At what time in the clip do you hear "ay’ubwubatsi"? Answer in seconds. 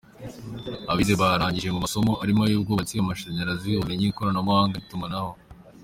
2.43-2.95